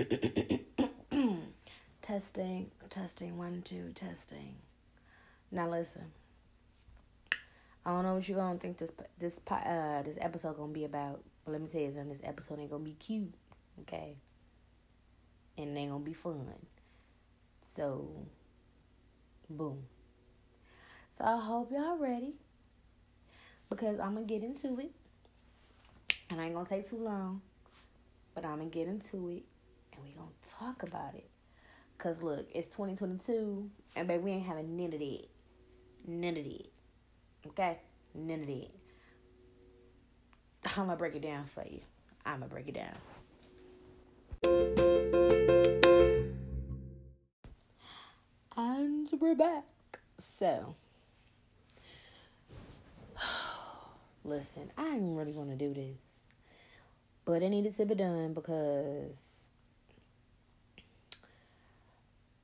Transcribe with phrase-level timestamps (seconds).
[2.02, 4.54] testing, testing, one, two, testing.
[5.50, 6.12] Now listen.
[7.84, 11.22] I don't know what you're gonna think this this uh this episode gonna be about,
[11.44, 12.10] but let me tell you something.
[12.10, 13.34] This episode ain't gonna be cute,
[13.80, 14.16] okay?
[15.58, 16.46] And it ain't gonna be fun.
[17.76, 18.08] So,
[19.48, 19.84] boom.
[21.18, 22.34] So I hope y'all ready
[23.68, 24.92] because I'm gonna get into it,
[26.30, 27.42] and I ain't gonna take too long,
[28.34, 29.44] but I'm gonna get into it,
[30.02, 30.28] we gonna
[30.58, 31.28] talk about it.
[31.98, 35.26] Cause look, it's 2022, and baby, we ain't having none of that.
[36.06, 36.66] None of that.
[37.48, 37.78] Okay?
[38.14, 38.70] None of that.
[40.64, 41.80] I'm gonna break it down for you.
[42.24, 42.96] I'm gonna break it down.
[48.56, 49.64] And we're back.
[50.18, 50.74] So,
[54.24, 56.00] listen, I didn't really want to do this,
[57.24, 59.29] but it needed to be done because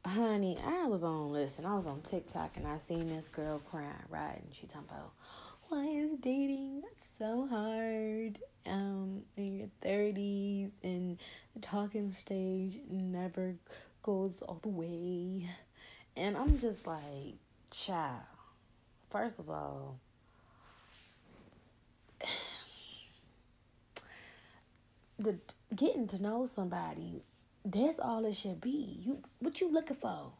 [0.06, 3.90] honey, I was on listen, I was on TikTok and I seen this girl crying,
[4.08, 4.40] right?
[4.42, 5.12] And she talking about
[5.68, 6.82] why is dating
[7.18, 8.38] so hard?
[8.66, 11.18] Um, in your thirties and
[11.54, 13.54] the talking stage never
[14.02, 15.48] goes all the way.
[16.16, 17.34] And I'm just like,
[17.70, 18.22] child,
[19.10, 19.98] first of all,
[25.18, 25.38] the
[25.74, 27.22] getting to know somebody
[27.72, 28.98] that's all it should be.
[29.00, 30.32] You what you looking for?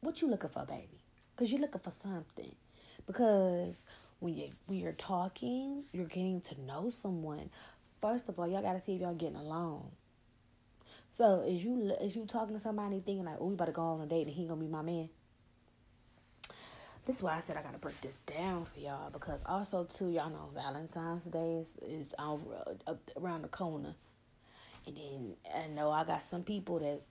[0.00, 1.00] What you looking for, baby?
[1.36, 2.54] Cause you're looking for something.
[3.06, 3.84] Because
[4.20, 7.50] when you when you're talking, you're getting to know someone.
[8.00, 9.90] First of all, y'all gotta see if y'all getting along.
[11.16, 13.82] So is you is you talking to somebody thinking like, oh, we about to go
[13.82, 15.08] on a date and he gonna be my man?
[17.06, 20.10] This is why I said I gotta break this down for y'all because also too,
[20.10, 22.14] y'all know Valentine's Day is, is
[23.16, 23.94] around the corner.
[24.86, 27.04] And then I know I got some people that's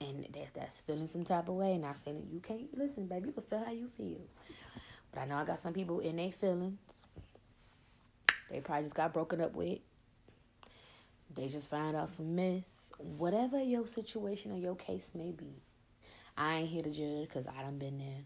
[0.00, 1.74] and that's that's feeling some type of way.
[1.74, 3.28] And I saying you can't listen, baby.
[3.28, 4.20] You can feel how you feel.
[5.12, 6.78] But I know I got some people in their feelings.
[8.50, 9.78] They probably just got broken up with.
[11.34, 12.90] They just find out some mess.
[12.98, 15.62] Whatever your situation or your case may be.
[16.36, 18.24] I ain't here to judge because I done been there.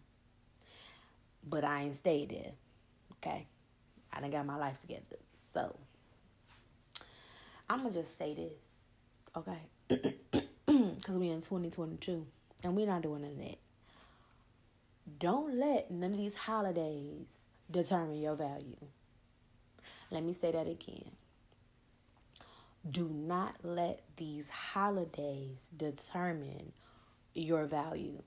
[1.45, 2.53] But I ain't stayed there.
[3.17, 3.47] Okay?
[4.13, 5.03] I done got my life together.
[5.53, 5.75] So,
[7.69, 8.72] I'm going to just say this.
[9.37, 9.59] Okay.
[10.67, 12.25] Because we in 2022
[12.63, 13.59] and we're not doing none of that.
[15.19, 17.27] Don't let none of these holidays
[17.71, 18.77] determine your value.
[20.11, 21.11] Let me say that again.
[22.89, 26.73] Do not let these holidays determine
[27.35, 28.23] your value.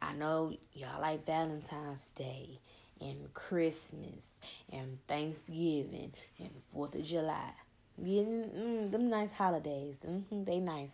[0.00, 2.60] I know y'all like Valentine's Day
[3.00, 4.24] and Christmas
[4.72, 7.52] and Thanksgiving and 4th of July.
[7.98, 9.96] Getting mm, them nice holidays.
[10.06, 10.92] Mm-hmm, they nice.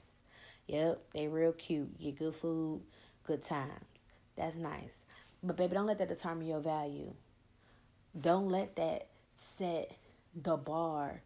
[0.66, 1.98] Yep, they real cute.
[1.98, 2.82] Get good food,
[3.24, 3.84] good times.
[4.36, 5.04] That's nice.
[5.42, 7.14] But baby, don't let that determine your value.
[8.18, 9.96] Don't let that set
[10.34, 11.22] the bar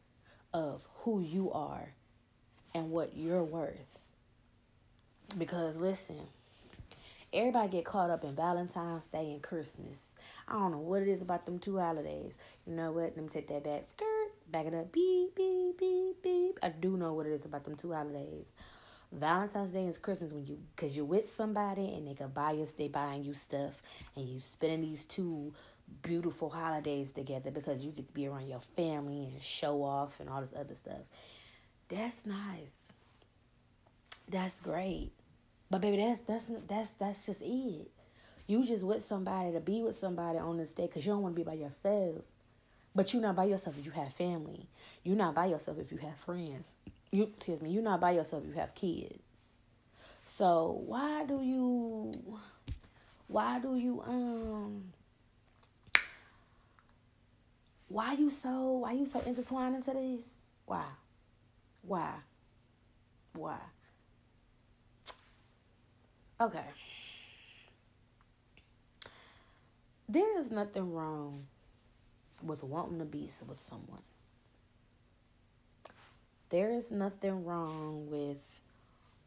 [0.52, 1.94] of who you are
[2.74, 3.98] and what you're worth.
[5.38, 6.20] Because listen,
[7.32, 10.02] everybody get caught up in Valentine's Day and Christmas.
[10.46, 12.34] I don't know what it is about them two holidays.
[12.66, 13.14] You know what?
[13.16, 13.84] Let me take that back.
[13.84, 14.21] Skirt
[14.52, 16.58] back it up, beep, beep, beep, beep.
[16.62, 18.46] I do know what it is about them two holidays.
[19.10, 22.66] Valentine's Day is Christmas when you, cause you're with somebody and they can buy you,
[22.78, 23.82] they buying you stuff,
[24.16, 25.52] and you spending these two
[26.02, 30.30] beautiful holidays together because you get to be around your family and show off and
[30.30, 31.02] all this other stuff.
[31.88, 32.92] That's nice.
[34.28, 35.12] That's great.
[35.70, 37.90] But baby, that's that's that's that's just it.
[38.46, 41.34] You just with somebody to be with somebody on this day because you don't want
[41.34, 42.22] to be by yourself.
[42.94, 44.66] But you're not by yourself if you have family.
[45.02, 46.66] You're not by yourself if you have friends.
[47.10, 49.18] You excuse me, you're not by yourself if you have kids.
[50.24, 52.12] So why do you
[53.28, 54.84] why do you um
[57.88, 60.20] why you so why you so intertwined into this?
[60.66, 60.84] Why?
[61.82, 62.14] Why?
[63.34, 63.58] Why?
[66.40, 66.64] Okay.
[70.08, 71.46] There is nothing wrong
[72.42, 74.02] with wanting to be with someone.
[76.50, 78.60] There is nothing wrong with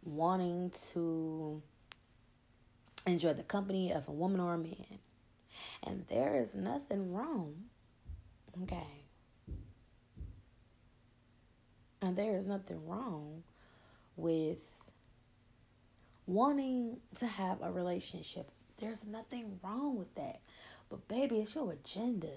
[0.03, 1.61] wanting to
[3.07, 4.99] enjoy the company of a woman or a man.
[5.83, 7.55] And there is nothing wrong,
[8.63, 9.05] okay?
[12.01, 13.43] And there is nothing wrong
[14.15, 14.63] with
[16.27, 18.49] wanting to have a relationship.
[18.77, 20.41] There's nothing wrong with that.
[20.89, 22.29] But, baby, it's your agenda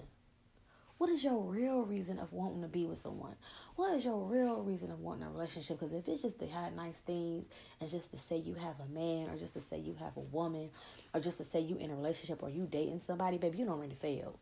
[0.99, 3.35] What is your real reason of wanting to be with someone?
[3.77, 5.79] What is your real reason of wanting a relationship?
[5.79, 7.45] Because if it's just to have nice things
[7.79, 10.19] and just to say you have a man or just to say you have a
[10.19, 10.69] woman
[11.13, 13.75] or just to say you in a relationship or you dating somebody, baby, you don't
[13.75, 14.37] already failed.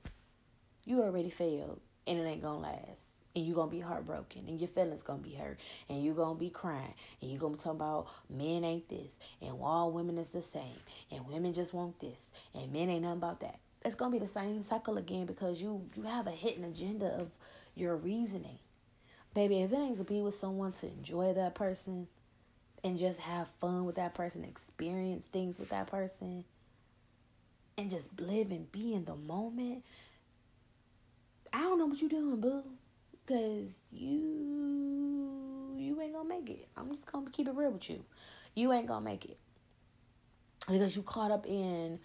[0.84, 3.12] You already failed and it ain't gonna last.
[3.36, 6.50] And you're gonna be heartbroken and your feelings gonna be hurt and you're gonna be
[6.50, 9.12] crying and you're gonna be talking about men ain't this
[9.44, 10.80] and all women is the same
[11.12, 14.28] and women just want this and men ain't nothing about that it's gonna be the
[14.28, 17.30] same cycle again because you you have a hidden agenda of
[17.76, 18.60] your reasoning.
[19.34, 22.08] Baby, if it ain't to be with someone to enjoy that person
[22.84, 26.44] and just have fun with that person, experience things with that person,
[27.78, 29.84] and just live and be in the moment,
[31.54, 32.64] I don't know what you're doing, boo.
[33.28, 36.68] Cause you you ain't gonna make it.
[36.76, 38.04] I'm just gonna keep it real with you.
[38.56, 39.38] You ain't gonna make it.
[40.68, 42.00] Because you caught up in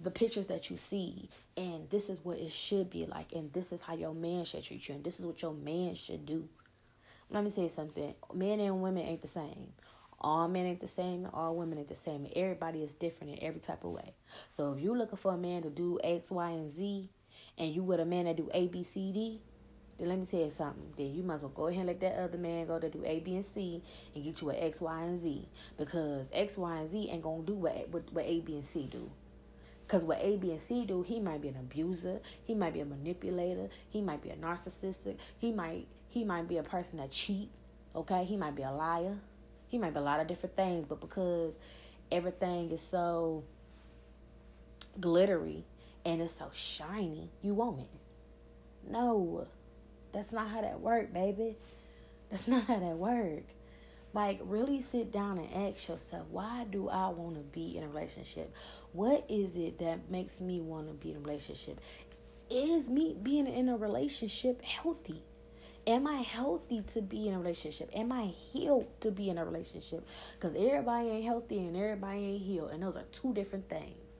[0.00, 3.72] the pictures that you see and this is what it should be like and this
[3.72, 6.48] is how your man should treat you and this is what your man should do
[7.30, 9.72] let me say something men and women ain't the same
[10.20, 13.60] all men ain't the same all women ain't the same everybody is different in every
[13.60, 14.14] type of way
[14.56, 17.08] so if you're looking for a man to do x y and z
[17.56, 19.40] and you with a man that do a b c d
[19.98, 20.92] then let me tell you something.
[20.96, 23.20] Then you must well go ahead and let that other man go to do A,
[23.20, 23.82] B, and C
[24.14, 25.48] and get you an X, Y, and Z.
[25.76, 28.88] Because X, Y, and Z ain't gonna do what what, what A, B, and C
[28.90, 29.10] do.
[29.86, 32.80] Because what A, B, and C do, he might be an abuser, he might be
[32.80, 37.10] a manipulator, he might be a narcissistic, he might he might be a person that
[37.10, 37.50] cheat,
[37.96, 38.24] okay?
[38.24, 39.16] He might be a liar.
[39.66, 41.56] He might be a lot of different things, but because
[42.12, 43.42] everything is so
[45.00, 45.64] glittery
[46.04, 47.88] and it's so shiny, you want it.
[48.88, 49.48] No.
[50.12, 51.56] That's not how that work, baby.
[52.30, 53.42] That's not how that work.
[54.14, 57.88] Like, really sit down and ask yourself, why do I want to be in a
[57.88, 58.54] relationship?
[58.92, 61.80] What is it that makes me want to be in a relationship?
[62.48, 65.24] Is me being in a relationship healthy?
[65.86, 67.90] Am I healthy to be in a relationship?
[67.92, 70.06] Am I healed to be in a relationship?
[70.34, 72.70] Because everybody ain't healthy and everybody ain't healed.
[72.70, 74.14] And those are two different things.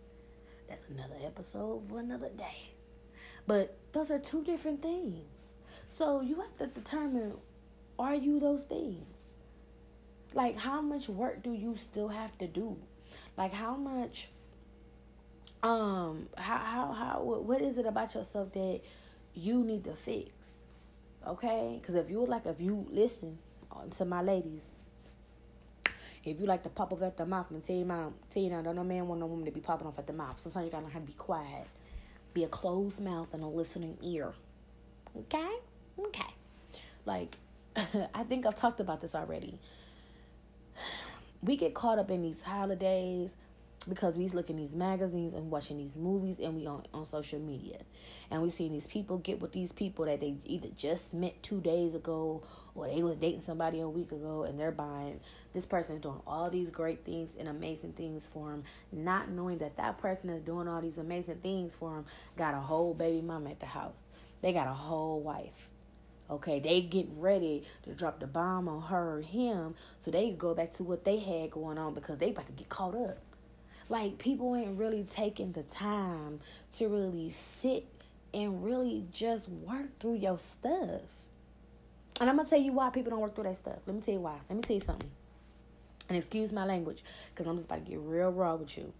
[0.69, 2.73] That's another episode for another day.
[3.46, 5.25] But those are two different things.
[5.88, 7.35] So you have to determine
[7.99, 9.14] are you those things?
[10.35, 12.77] Like, how much work do you still have to do?
[13.37, 14.29] Like, how much,
[15.63, 18.81] um, how, how, how, what is it about yourself that
[19.33, 20.33] you need to fix?
[21.25, 21.79] Okay?
[21.81, 23.39] Because if you like, if you listen
[23.93, 24.67] to my ladies,
[26.25, 28.51] if you like to pop off at the mouth, and tell you, man, tell you
[28.51, 30.41] now, don't no man want no woman to be popping off at the mouth.
[30.43, 31.67] Sometimes you gotta learn how to be quiet,
[32.33, 34.33] be a closed mouth and a listening ear.
[35.17, 35.51] Okay?
[35.97, 36.35] Okay.
[37.05, 37.37] Like,
[37.77, 39.61] I think I've talked about this already
[41.44, 43.31] we get caught up in these holidays
[43.87, 47.76] because we looking these magazines and watching these movies and we on, on social media.
[48.31, 51.61] And we seeing these people get with these people that they either just met two
[51.61, 52.43] days ago
[52.75, 55.20] or they was dating somebody a week ago and they're buying.
[55.52, 59.58] This person is doing all these great things and amazing things for him not knowing
[59.58, 62.06] that that person is doing all these amazing things for him
[62.38, 63.99] got a whole baby mama at the house.
[64.41, 65.74] They got a whole wife
[66.31, 70.37] Okay, they getting ready to drop the bomb on her or him so they can
[70.37, 73.19] go back to what they had going on because they about to get caught up.
[73.88, 76.41] Like people ain't really taking the time
[76.76, 77.87] to really sit
[78.32, 81.03] and really just work through your stuff.
[82.21, 83.79] And I'm gonna tell you why people don't work through that stuff.
[83.87, 84.38] Let me tell you why.
[84.49, 85.11] Let me tell you something.
[86.08, 87.03] And excuse my language,
[87.34, 88.93] because I'm just about to get real raw with you.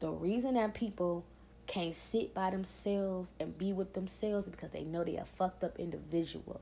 [0.00, 1.24] The reason that people
[1.66, 5.78] can't sit by themselves and be with themselves because they know they are fucked up
[5.78, 6.60] individual.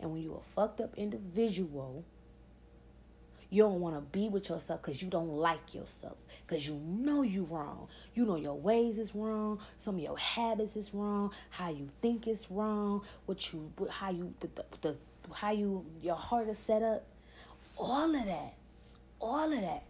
[0.00, 2.04] And when you're a fucked up individual,
[3.50, 6.16] you don't want to be with yourself because you don't like yourself.
[6.46, 7.88] Because you know you wrong.
[8.14, 9.60] You know your ways is wrong.
[9.78, 11.32] Some of your habits is wrong.
[11.50, 13.02] How you think is wrong.
[13.26, 14.96] What you, how you, the, the, the
[15.32, 17.04] how you, your heart is set up.
[17.76, 18.54] All of that.
[19.20, 19.84] All of that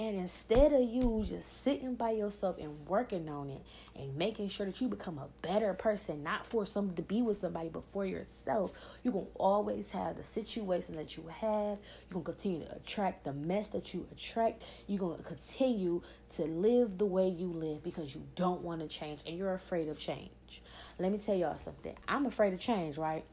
[0.00, 3.60] and instead of you just sitting by yourself and working on it
[3.96, 7.40] and making sure that you become a better person, not for some to be with
[7.40, 11.78] somebody, but for yourself, you're gonna always have the situation that you have.
[12.08, 14.62] You're gonna continue to attract the mess that you attract.
[14.86, 16.02] You're gonna continue
[16.36, 19.88] to live the way you live because you don't want to change and you're afraid
[19.88, 20.62] of change.
[21.00, 21.96] Let me tell y'all something.
[22.06, 23.24] I'm afraid of change, right?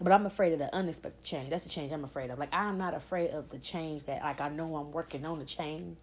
[0.00, 1.50] But I'm afraid of the unexpected change.
[1.50, 2.38] That's the change I'm afraid of.
[2.38, 5.44] Like I'm not afraid of the change that like I know I'm working on the
[5.44, 5.96] change.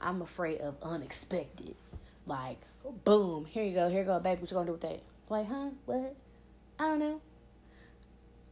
[0.00, 1.74] I'm afraid of unexpected.
[2.26, 2.58] Like
[3.04, 4.40] boom, here you go, here you go, baby.
[4.40, 5.00] What you gonna do with that?
[5.28, 5.70] Like, huh?
[5.86, 6.16] What?
[6.78, 7.20] I don't know.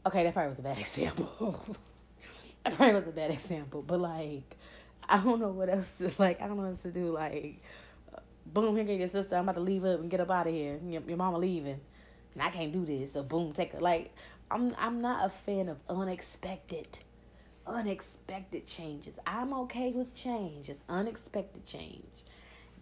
[0.07, 1.77] Okay, that probably was a bad example.
[2.65, 4.57] that probably was a bad example, but like,
[5.09, 6.41] I don't know what else to like.
[6.41, 7.13] I don't know what else to do.
[7.13, 7.61] Like,
[8.47, 9.37] boom, here get your sister.
[9.37, 10.79] I'm about to leave up and get up out of here.
[10.87, 11.81] Your, your mama leaving.
[12.35, 13.13] and I can't do this.
[13.13, 13.83] So boom, take it.
[13.83, 14.15] Like
[14.51, 17.01] I'm I'm not a fan of unexpected
[17.67, 19.15] unexpected changes.
[19.27, 20.69] I'm okay with change.
[20.69, 22.25] It's unexpected change.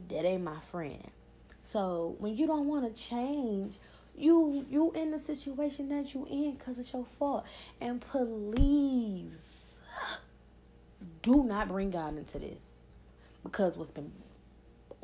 [0.08, 1.10] That ain't my friend.
[1.62, 3.78] So when you don't want to change,
[4.16, 7.44] you you in the situation that you in because it's your fault.
[7.80, 9.58] And please
[11.22, 12.62] do not bring God into this.
[13.42, 14.12] Because what's been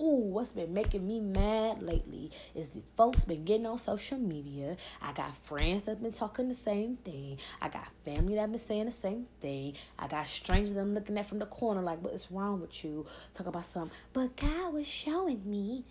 [0.00, 4.76] ooh, what's been making me mad lately is the folks been getting on social media.
[5.00, 7.38] I got friends that been talking the same thing.
[7.60, 9.74] I got family that been saying the same thing.
[9.98, 12.84] I got strangers that I'm looking at from the corner like, what is wrong with
[12.84, 13.06] you?
[13.34, 13.96] Talk about something.
[14.12, 15.84] But God was showing me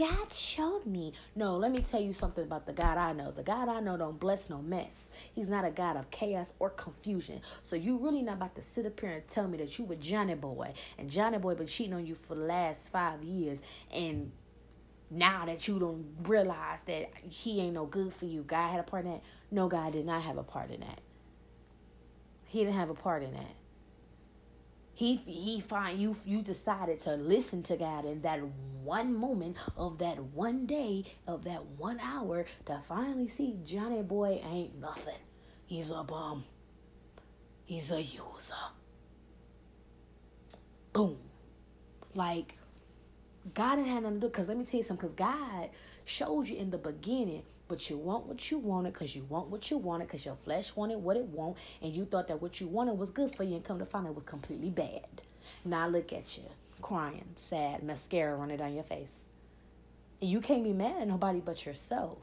[0.00, 1.12] God showed me.
[1.36, 3.32] No, let me tell you something about the God I know.
[3.32, 4.96] The God I know don't bless no mess.
[5.34, 7.42] He's not a God of chaos or confusion.
[7.64, 9.96] So you really not about to sit up here and tell me that you were
[9.96, 13.60] Johnny Boy and Johnny Boy been cheating on you for the last five years
[13.92, 14.32] and
[15.10, 18.84] now that you don't realize that he ain't no good for you, God had a
[18.84, 19.22] part in that.
[19.50, 21.00] No, God did not have a part in that.
[22.46, 23.54] He didn't have a part in that.
[24.94, 28.40] He he find you you decided to listen to God in that
[28.82, 34.40] one moment of that one day of that one hour to finally see Johnny Boy
[34.44, 35.18] ain't nothing.
[35.66, 36.44] He's a bum.
[37.64, 38.54] He's a user.
[40.92, 41.18] Boom.
[42.14, 42.56] Like
[43.54, 44.30] God didn't have nothing to do.
[44.32, 45.08] Cause let me tell you something.
[45.08, 45.70] Cause God
[46.04, 49.70] showed you in the beginning but you want what you wanted because you want what
[49.70, 52.66] you wanted because your flesh wanted what it want and you thought that what you
[52.66, 55.22] wanted was good for you and come to find it was completely bad.
[55.64, 56.42] Now look at you
[56.82, 59.12] crying sad mascara running down your face.
[60.20, 62.18] You can't be mad at nobody but yourself.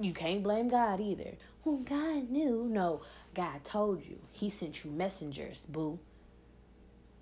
[0.00, 1.34] You can't blame god either.
[1.62, 2.66] Well god knew.
[2.70, 3.02] No
[3.34, 4.18] god told you.
[4.32, 5.98] He sent you messengers boo.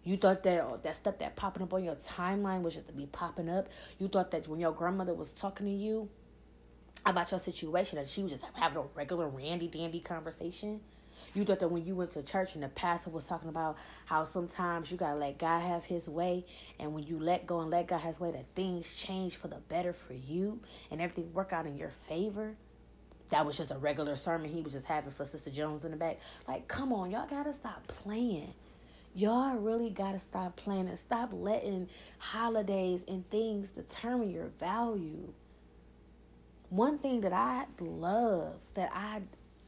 [0.05, 2.93] You thought that oh, that stuff that popping up on your timeline was just to
[2.93, 3.69] be popping up.
[3.99, 6.09] You thought that when your grandmother was talking to you,
[7.07, 10.81] about your situation that she was just having a regular randy dandy conversation.
[11.35, 13.77] You thought that when you went to church and the pastor was talking about
[14.07, 16.45] how sometimes you gotta let God have his way
[16.79, 19.49] and when you let go and let God have his way that things change for
[19.49, 22.55] the better for you and everything work out in your favor.
[23.29, 25.97] That was just a regular sermon he was just having for Sister Jones in the
[25.97, 26.19] back.
[26.49, 28.53] Like, come on, y'all gotta stop playing.
[29.15, 31.89] Y'all really gotta stop playing and stop letting
[32.19, 35.33] holidays and things determine your value
[36.71, 39.23] one thing that I love that I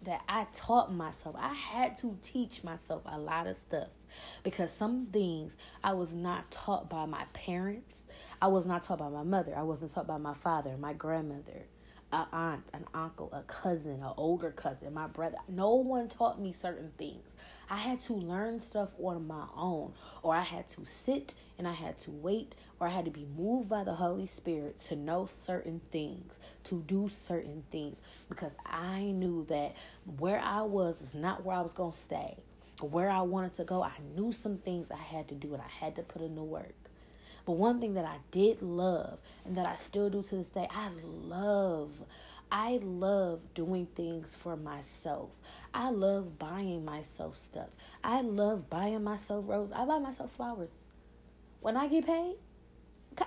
[0.04, 1.36] that I taught myself.
[1.38, 3.88] I had to teach myself a lot of stuff
[4.42, 8.02] because some things I was not taught by my parents.
[8.40, 9.54] I was not taught by my mother.
[9.56, 11.66] I wasn't taught by my father, my grandmother,
[12.12, 15.36] a aunt, an uncle, a cousin, an older cousin, my brother.
[15.48, 17.28] No one taught me certain things.
[17.70, 21.72] I had to learn stuff on my own, or I had to sit and I
[21.72, 25.26] had to wait, or I had to be moved by the Holy Spirit to know
[25.26, 26.34] certain things,
[26.64, 29.76] to do certain things, because I knew that
[30.18, 32.38] where I was is not where I was going to stay.
[32.80, 35.68] Where I wanted to go, I knew some things I had to do and I
[35.68, 36.74] had to put in the work.
[37.46, 40.66] But one thing that I did love and that I still do to this day,
[40.68, 41.90] I love
[42.50, 45.30] I love doing things for myself.
[45.72, 47.68] I love buying myself stuff.
[48.02, 49.72] I love buying myself roses.
[49.74, 50.68] I buy myself flowers.
[51.60, 52.34] When I get paid,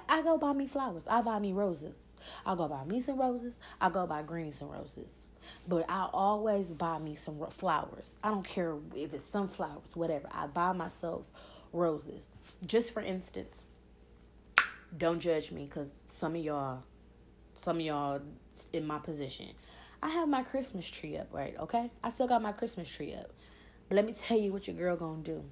[0.10, 1.04] I go buy me flowers.
[1.08, 1.96] I buy me roses.
[2.46, 3.60] I go buy me some roses.
[3.80, 5.10] I go buy Granny some roses.
[5.68, 8.12] But I always buy me some flowers.
[8.24, 10.28] I don't care if it's sunflowers, whatever.
[10.32, 11.24] I buy myself
[11.72, 12.28] roses.
[12.66, 13.66] Just for instance,
[14.98, 16.84] don't judge me because some of y'all,
[17.56, 18.22] some of y'all
[18.74, 19.48] in my position.
[20.02, 21.56] I have my Christmas tree up, right?
[21.60, 23.32] Okay, I still got my Christmas tree up.
[23.90, 25.44] But let me tell you what your girl gonna do.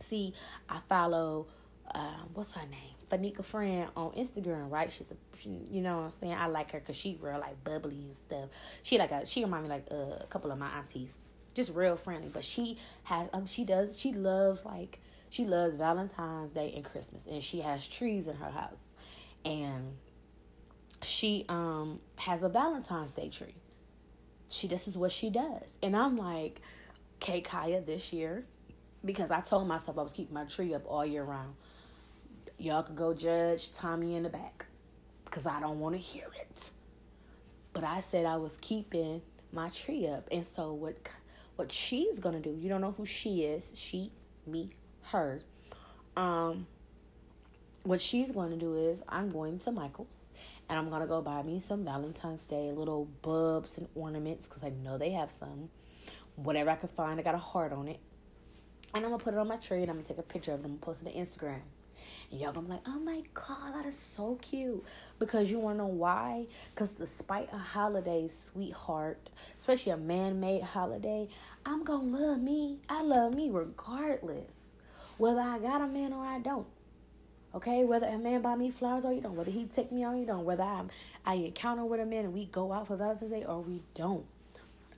[0.00, 0.34] See,
[0.68, 1.46] I follow,
[1.94, 2.95] uh, what's her name?
[3.10, 4.90] Fanika friend on Instagram, right?
[4.90, 6.34] She's a, she, you know what I'm saying.
[6.34, 8.48] I like her because she real like bubbly and stuff.
[8.82, 11.16] She like a, she remind me like uh, a couple of my aunties,
[11.54, 12.28] just real friendly.
[12.28, 17.26] But she has, um, she does, she loves like she loves Valentine's Day and Christmas,
[17.26, 18.78] and she has trees in her house,
[19.44, 19.96] and
[21.02, 23.54] she um has a Valentine's Day tree.
[24.48, 25.72] She this is what she does.
[25.82, 26.60] And I'm like,
[27.20, 28.44] okay, Kyia, this year,
[29.04, 31.54] because I told myself I was keeping my tree up all year round.
[32.58, 34.66] Y'all could go judge Tommy in the back.
[35.30, 36.70] Cause I don't want to hear it.
[37.74, 39.20] But I said I was keeping
[39.52, 40.28] my tree up.
[40.32, 40.96] And so what
[41.56, 44.12] what she's gonna do, you don't know who she is, she,
[44.46, 44.70] me,
[45.10, 45.40] her.
[46.16, 46.66] Um
[47.82, 50.08] what she's going to do is I'm going to Michael's
[50.68, 54.70] and I'm gonna go buy me some Valentine's Day little bulbs and ornaments because I
[54.70, 55.68] know they have some.
[56.34, 58.00] Whatever I can find, I got a heart on it.
[58.94, 60.62] And I'm gonna put it on my tree and I'm gonna take a picture of
[60.62, 61.60] them and post it on Instagram.
[62.30, 64.84] And y'all gonna be like, oh my God, that is so cute.
[65.18, 66.46] Because you wanna know why?
[66.74, 71.28] Because despite a holiday, sweetheart, especially a man made holiday,
[71.64, 72.80] I'm gonna love me.
[72.88, 74.54] I love me regardless.
[75.18, 76.66] Whether I got a man or I don't.
[77.54, 80.14] Okay, whether a man buy me flowers or you don't, whether he take me on
[80.14, 80.90] or you don't, whether I'm
[81.24, 84.26] I encounter with a man and we go out for Valentine's Day or we don't.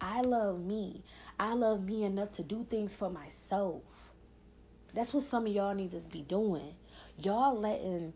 [0.00, 1.02] I love me.
[1.38, 3.82] I love me enough to do things for myself.
[4.94, 6.74] That's what some of y'all need to be doing.
[7.20, 8.12] Y'all letting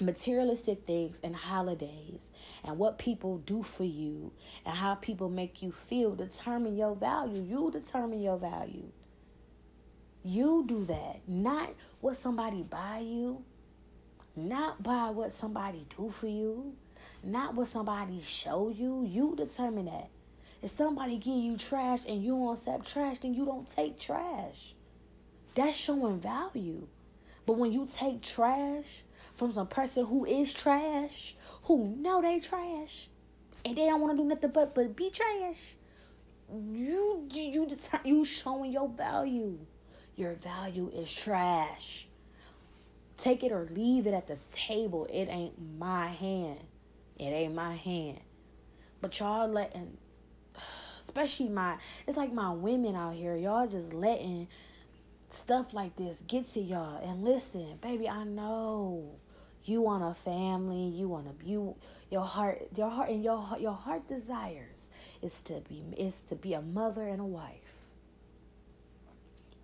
[0.00, 2.20] materialistic things and holidays
[2.64, 4.32] and what people do for you
[4.64, 7.42] and how people make you feel determine your value.
[7.42, 8.90] You determine your value.
[10.22, 13.42] You do that, not what somebody buy you,
[14.36, 16.74] not by what somebody do for you,
[17.22, 19.04] not what somebody show you.
[19.06, 20.08] You determine that.
[20.62, 24.74] If somebody give you trash and you don't accept trash, then you don't take trash.
[25.54, 26.86] That's showing value.
[27.50, 28.84] But when you take trash
[29.34, 33.08] from some person who is trash, who know they trash,
[33.64, 35.74] and they don't want to do nothing but but be trash,
[36.48, 39.58] you you you, you showing your value.
[40.14, 42.06] Your value is trash.
[43.16, 45.08] Take it or leave it at the table.
[45.12, 46.60] It ain't my hand.
[47.18, 48.20] It ain't my hand.
[49.00, 49.96] But y'all letting
[51.00, 54.46] especially my it's like my women out here y'all just letting
[55.32, 57.02] stuff like this get to y'all.
[57.02, 59.16] And listen baby i know
[59.64, 61.76] you want a family you want to you
[62.10, 64.88] your heart your heart and your your heart desires
[65.22, 67.74] is to be is to be a mother and a wife.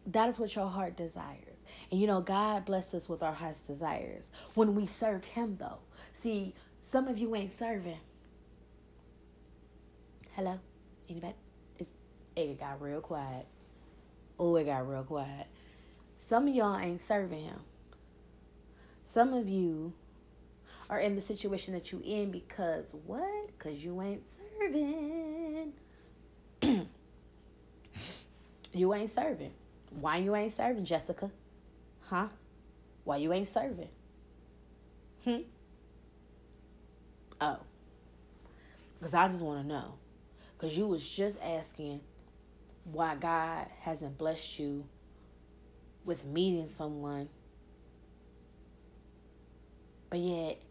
[0.07, 1.43] That is what your heart desires.
[1.91, 5.79] And you know god blessed us with our heart's desires when we serve him though.
[6.13, 7.99] See some of you ain't serving.
[10.33, 10.61] Hello?
[11.09, 11.35] Anybody?
[11.79, 11.91] It's,
[12.37, 13.47] it got real quiet.
[14.38, 15.47] Oh, it got real quiet.
[16.14, 17.61] Some of y'all ain't serving him.
[19.05, 19.93] Some of you
[20.90, 23.47] are in the situation that you in because what?
[23.47, 24.23] Because you ain't
[24.59, 25.73] serving.
[28.75, 29.52] you ain't serving.
[29.90, 31.31] Why you ain't serving, Jessica?
[32.02, 32.28] Huh?
[33.04, 33.89] Why you ain't serving?
[35.25, 35.39] Hmm?
[37.41, 37.58] Oh.
[38.99, 39.95] Because I just want to know.
[40.56, 42.00] Because you was just asking
[42.93, 44.85] why God hasn't blessed you
[46.05, 47.29] with meeting someone.
[50.09, 50.63] But yet,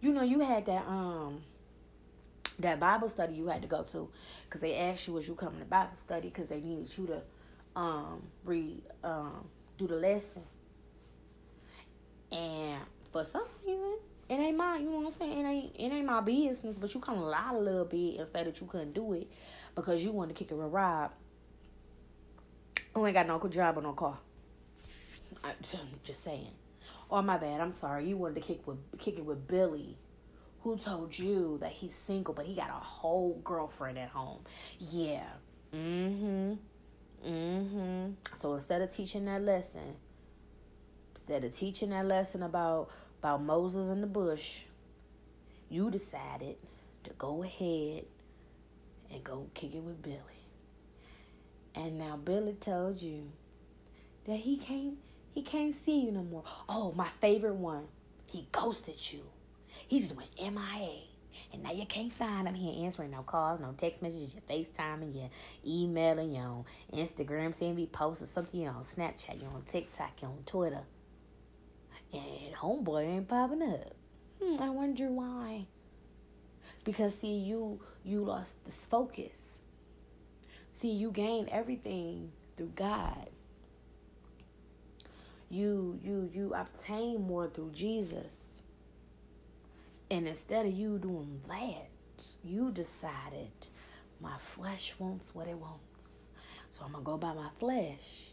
[0.00, 1.42] you know, you had that um
[2.58, 4.10] that Bible study you had to go to
[4.44, 7.22] because they asked you was you coming to Bible study because they needed you to
[7.74, 10.42] um read um do the lesson.
[12.30, 12.78] And
[13.10, 15.44] for some reason, it ain't my, you know what I'm saying?
[15.44, 18.28] It ain't it ain't my business, but you kind of lied a little bit and
[18.32, 19.28] say that you couldn't do it
[19.80, 21.12] because you wanted to kick it with Rob,
[22.94, 24.18] who ain't got no job or no car.
[25.42, 25.54] I'm
[26.04, 26.52] just saying.
[27.08, 28.06] Or my bad, I'm sorry.
[28.06, 29.96] You wanted to kick with kick it with Billy,
[30.62, 34.40] who told you that he's single, but he got a whole girlfriend at home.
[34.78, 35.24] Yeah.
[35.74, 36.54] Mm-hmm.
[37.26, 38.10] Mm-hmm.
[38.34, 39.94] So instead of teaching that lesson,
[41.14, 44.62] instead of teaching that lesson about about Moses in the bush,
[45.68, 46.56] you decided
[47.04, 48.04] to go ahead
[49.12, 50.18] and go kick it with Billy.
[51.74, 53.30] And now Billy told you
[54.26, 54.96] that he can't
[55.32, 56.44] he can't see you no more.
[56.68, 57.86] Oh, my favorite one.
[58.26, 59.22] He ghosted you.
[59.88, 61.02] He just went MIA.
[61.52, 62.54] And now you can't find him.
[62.54, 65.30] He ain't answering no calls, no text messages, your FaceTime and your
[65.66, 70.22] emailing, you on Instagram, seeing me post or something, you on Snapchat, you on TikTok,
[70.22, 70.82] you on Twitter.
[72.12, 73.94] And homeboy ain't popping up.
[74.42, 75.66] Hmm, I wonder why.
[76.84, 79.58] Because see, you you lost this focus.
[80.72, 83.28] See, you gained everything through God.
[85.48, 88.36] You you you obtain more through Jesus.
[90.10, 91.90] And instead of you doing that,
[92.42, 93.52] you decided
[94.20, 96.26] my flesh wants what it wants.
[96.68, 98.30] So I'm gonna go by my flesh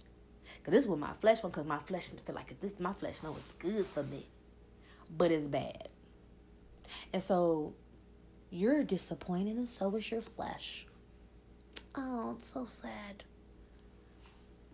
[0.64, 1.56] Cause this is what my flesh wants.
[1.56, 2.80] Cause my flesh feel like this.
[2.80, 4.26] My flesh know it's good for me,
[5.16, 5.90] but it's bad.
[7.14, 7.74] And so
[8.50, 10.86] you're disappointed, and so is your flesh.
[11.96, 13.24] Oh, it's so sad.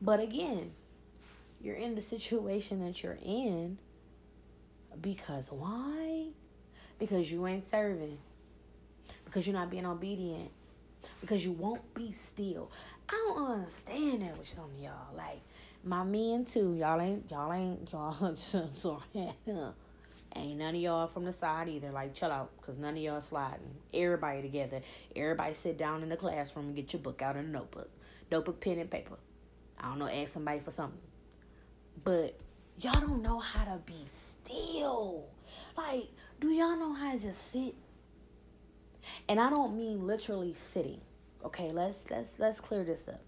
[0.01, 0.71] But again,
[1.61, 3.77] you're in the situation that you're in
[5.01, 6.27] because why?
[6.99, 8.17] Because you ain't serving.
[9.25, 10.51] Because you're not being obedient.
[11.21, 12.69] Because you won't be still.
[13.09, 15.15] I don't understand that with some of y'all.
[15.15, 15.41] Like,
[15.83, 16.75] my men too.
[16.75, 19.01] Y'all ain't y'all ain't y'all sorry.
[20.35, 21.91] ain't none of y'all from the side either.
[21.91, 23.75] Like chill out, cause none of y'all sliding.
[23.93, 24.81] Everybody together.
[25.15, 27.89] Everybody sit down in the classroom and get your book out in a notebook,
[28.31, 29.17] notebook, pen and paper.
[29.79, 30.07] I don't know.
[30.07, 30.99] Ask somebody for something.
[32.03, 32.37] But
[32.79, 35.25] y'all don't know how to be still.
[35.77, 36.07] Like,
[36.39, 37.75] do y'all know how to just sit?
[39.27, 41.01] And I don't mean literally sitting.
[41.43, 43.21] Okay, let's let's let's clear this up.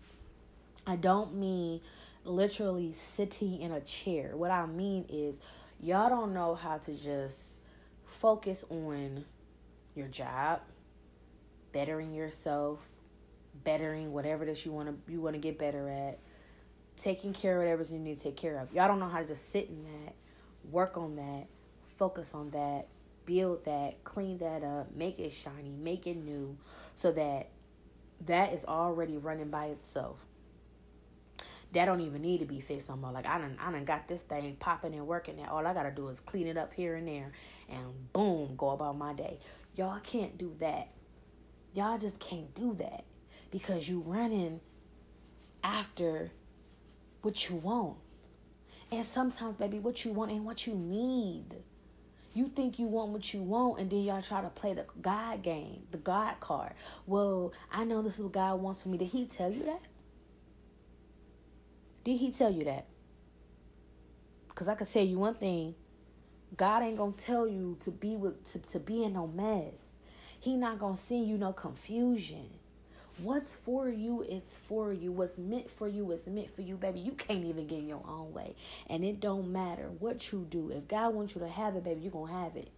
[0.88, 1.82] I don't mean
[2.24, 4.32] literally sitting in a chair.
[4.36, 5.36] What I mean is
[5.86, 7.40] y'all don't know how to just
[8.06, 9.24] focus on
[9.94, 10.62] your job,
[11.74, 12.84] bettering yourself,
[13.64, 16.18] bettering whatever that you want to you want to get better at,
[16.98, 18.74] taking care of whatever you need to take care of.
[18.74, 20.16] Y'all don't know how to just sit in that,
[20.72, 21.46] work on that,
[22.00, 22.88] focus on that,
[23.28, 26.58] build that, clean that up, make it shiny, make it new,
[26.96, 27.50] so that
[28.26, 30.18] that is already running by itself.
[31.74, 33.12] That don't even need to be fixed no more.
[33.12, 35.38] Like I done, I done got this thing popping and working.
[35.38, 37.32] There, all I gotta do is clean it up here and there,
[37.70, 39.40] and boom, go about my day.
[39.76, 40.90] Y'all can't do that.
[41.74, 43.04] Y'all just can't do that
[43.52, 44.62] because you running
[45.64, 46.32] after
[47.22, 47.98] what you want.
[48.92, 51.56] And sometimes, baby, what you want ain't what you need.
[52.34, 55.42] You think you want what you want, and then y'all try to play the God
[55.42, 56.74] game, the God card.
[57.08, 58.98] Well, I know this is what God wants for me.
[58.98, 59.82] Did He tell you that?
[62.06, 62.86] Did He tell you that?
[64.48, 65.76] Because I can tell you one thing
[66.56, 69.74] God ain't gonna tell you to be with to, to be in no mess.
[70.40, 72.50] He not gonna send you no confusion.
[73.18, 75.12] What's for you is for you.
[75.12, 77.00] What's meant for you is meant for you, baby.
[77.00, 78.56] You can't even get in your own way.
[78.90, 80.70] And it don't matter what you do.
[80.70, 82.70] If God wants you to have it, baby, you're going to have it.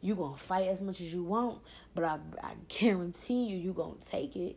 [0.00, 1.60] You're going to fight as much as you want,
[1.94, 4.56] but I, I guarantee you, you're going to take it.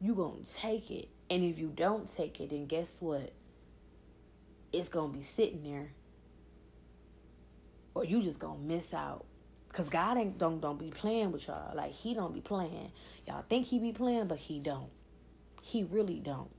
[0.00, 1.08] You're going to take it.
[1.32, 3.32] And if you don't take it, then guess what?
[4.70, 5.92] It's going to be sitting there.
[7.94, 9.24] Or you just going to miss out.
[9.72, 11.74] Cause God ain't don't don't be playing with y'all.
[11.74, 12.92] Like he don't be playing.
[13.26, 14.90] Y'all think he be playing, but he don't.
[15.62, 16.50] He really don't.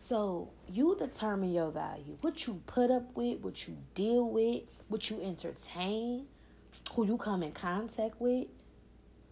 [0.00, 2.16] So you determine your value.
[2.22, 6.26] What you put up with, what you deal with, what you entertain,
[6.94, 8.48] who you come in contact with,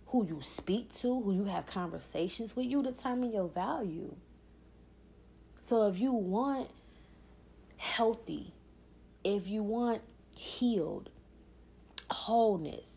[0.07, 4.14] who you speak to, who you have conversations with, you determine your value.
[5.68, 6.68] So if you want
[7.77, 8.53] healthy,
[9.25, 10.03] if you want
[10.35, 11.11] healed,
[12.11, 12.90] wholeness,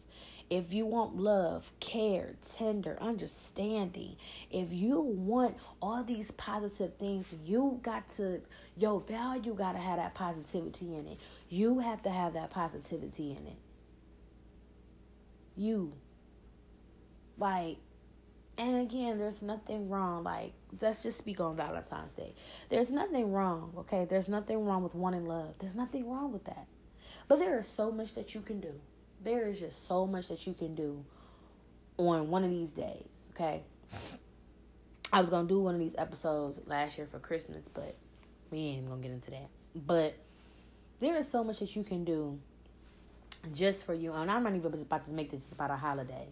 [0.50, 4.16] if you want love, care, tender, understanding,
[4.52, 8.42] if you want all these positive things, you got to,
[8.78, 11.20] your value got to have that positivity in it.
[11.50, 13.58] You have to have that positivity in it.
[15.56, 15.94] You.
[17.38, 17.78] Like,
[18.58, 20.24] and again, there's nothing wrong.
[20.24, 22.34] Like, let's just speak on Valentine's Day.
[22.70, 24.06] There's nothing wrong, okay?
[24.06, 25.58] There's nothing wrong with wanting love.
[25.60, 26.68] There's nothing wrong with that.
[27.28, 28.80] But there is so much that you can do
[29.26, 31.04] there is just so much that you can do
[31.98, 33.64] on one of these days, okay?
[35.12, 37.96] I was gonna do one of these episodes last year for Christmas, but
[38.52, 39.50] we ain't gonna get into that.
[39.76, 40.16] But
[41.00, 42.40] there is so much that you can do
[43.54, 44.14] just for you.
[44.14, 46.28] And I'm not even about to make this about a holiday.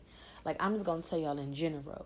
[0.45, 2.05] Like I'm just gonna tell y'all in general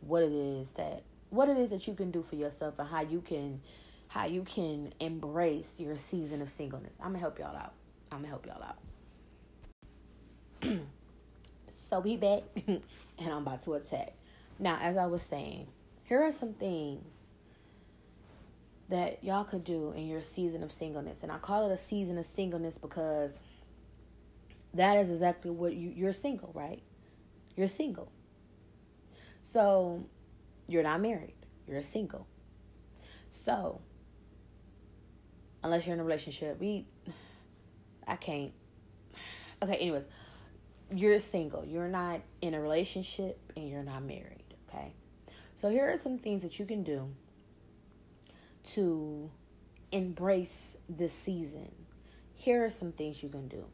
[0.00, 3.00] what it is that what it is that you can do for yourself and how
[3.00, 3.60] you can
[4.08, 6.92] how you can embrace your season of singleness.
[7.00, 7.74] I'm gonna help y'all out.
[8.10, 8.78] I'm gonna help y'all out.
[11.90, 12.82] so we back and
[13.20, 14.14] I'm about to attack.
[14.58, 15.68] Now, as I was saying,
[16.02, 17.14] here are some things
[18.88, 21.22] that y'all could do in your season of singleness.
[21.22, 23.30] And I call it a season of singleness because
[24.74, 26.82] that is exactly what you you're single, right?
[27.56, 28.10] You're single.
[29.42, 30.04] So,
[30.68, 31.34] you're not married.
[31.66, 32.26] You're a single.
[33.28, 33.80] So,
[35.62, 36.86] unless you're in a relationship, we
[38.06, 38.52] I can't.
[39.62, 40.04] Okay, anyways,
[40.92, 44.94] you're single, you're not in a relationship, and you're not married, okay?
[45.54, 47.08] So here are some things that you can do
[48.72, 49.30] to
[49.92, 51.70] embrace this season.
[52.34, 53.66] Here are some things you can do.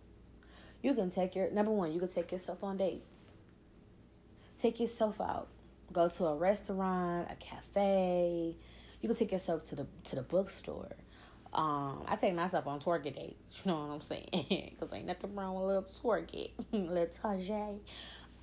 [0.83, 3.27] You can take your number one, you can take yourself on dates.
[4.59, 5.49] Take yourself out.
[5.93, 8.57] Go to a restaurant, a cafe.
[9.01, 10.97] You can take yourself to the to the bookstore.
[11.53, 13.63] Um, I take myself on twerking dates.
[13.65, 14.29] You know what I'm saying?
[14.79, 17.79] Because ain't nothing wrong with a little twerking, little tajay.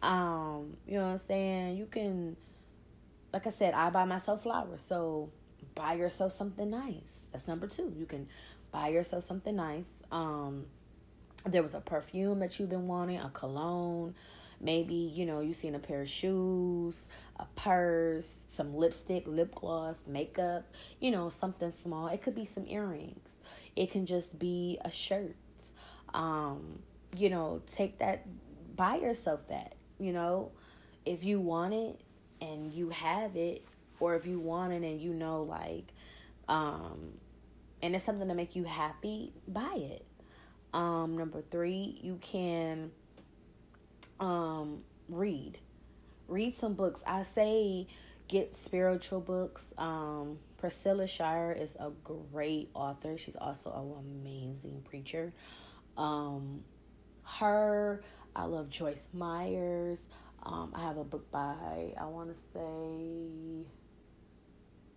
[0.02, 1.78] Um, you know what I'm saying?
[1.78, 2.36] You can,
[3.32, 4.86] like I said, I buy myself flowers.
[4.88, 5.30] So
[5.76, 7.22] buy yourself something nice.
[7.32, 7.94] That's number two.
[7.98, 8.28] You can
[8.72, 9.90] buy yourself something nice.
[10.12, 10.66] Um,
[11.46, 14.16] there was a perfume that you've been wanting, a cologne,
[14.64, 19.98] Maybe, you know, you seen a pair of shoes, a purse, some lipstick, lip gloss,
[20.08, 20.66] makeup,
[21.00, 22.08] you know, something small.
[22.08, 23.36] It could be some earrings.
[23.76, 25.36] It can just be a shirt.
[26.14, 26.80] Um,
[27.16, 28.26] you know, take that
[28.76, 30.52] buy yourself that, you know.
[31.06, 32.00] If you want it
[32.42, 33.66] and you have it,
[34.00, 35.94] or if you want it and you know like
[36.48, 37.14] um
[37.82, 40.06] and it's something to make you happy, buy it.
[40.74, 42.92] Um, number three, you can
[44.20, 45.58] um, read.
[46.28, 47.04] Read some books.
[47.06, 47.88] I say
[48.28, 49.74] get spiritual books.
[49.78, 53.18] Um, Priscilla Shirer is a great author.
[53.18, 55.34] She's also an amazing preacher.
[55.98, 56.64] Um,
[57.24, 58.02] her,
[58.36, 60.00] I love Joyce Myers.
[60.42, 63.66] Um, I have a book by, I want to say,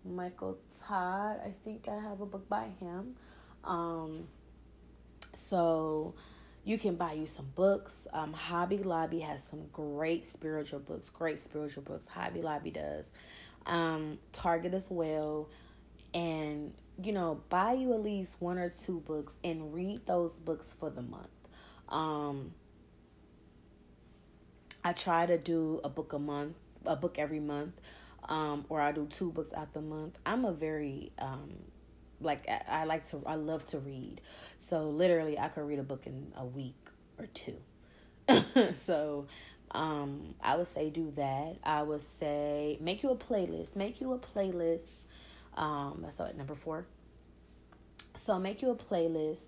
[0.05, 1.41] Michael Todd.
[1.45, 3.17] I think I have a book by him.
[3.65, 4.29] Um,
[5.35, 6.15] so
[6.67, 8.09] you can buy you some books.
[8.13, 12.09] Um, Hobby Lobby has some great spiritual books, great spiritual books.
[12.09, 13.09] Hobby Lobby does.
[13.67, 15.49] Um, Target as well.
[16.13, 20.75] And, you know, buy you at least one or two books and read those books
[20.77, 21.29] for the month.
[21.89, 22.53] Um,
[24.83, 27.81] I try to do a book a month, a book every month,
[28.29, 30.19] um, or I do two books out the month.
[30.27, 31.51] I'm a very um,
[32.21, 34.21] like I, like to I love to read,
[34.59, 36.75] so literally I could read a book in a week
[37.19, 37.57] or two.
[38.73, 39.27] so
[39.71, 41.57] um, I would say do that.
[41.63, 43.77] I would say make you a playlist.
[43.77, 44.87] Make you a playlist.
[45.55, 46.87] Um, that's at number four.
[48.15, 49.47] So make you a playlist